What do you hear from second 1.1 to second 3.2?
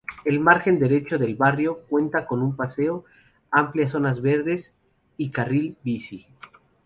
del barrio cuenta con un paseo,